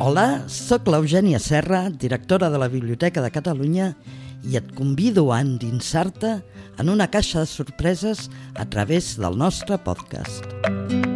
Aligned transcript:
Hola, 0.00 0.48
sóc 0.48 0.86
l'Eugènia 0.88 1.36
Serra, 1.36 1.90
directora 1.90 2.48
de 2.48 2.56
la 2.56 2.70
Biblioteca 2.72 3.20
de 3.20 3.28
Catalunya 3.34 3.90
i 4.48 4.56
et 4.56 4.72
convido 4.78 5.28
a 5.30 5.42
endinsar-te 5.44 6.38
en 6.80 6.88
una 6.88 7.10
caixa 7.12 7.44
de 7.44 7.52
sorpreses 7.52 8.30
a 8.56 8.64
través 8.64 9.18
del 9.20 9.36
nostre 9.36 9.76
podcast. 9.76 10.48
Música 10.68 11.11